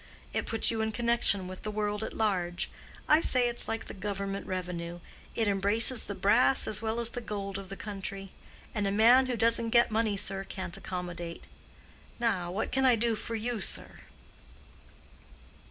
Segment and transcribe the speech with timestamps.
[0.33, 2.71] It puts you in connection with the world at large.
[3.07, 7.59] I say it's like the government revenue—it embraces the brass as well as the gold
[7.59, 8.31] of the country.
[8.73, 11.43] And a man who doesn't get money, sir, can't accommodate.
[12.19, 13.93] Now, what can I do for you, sir?"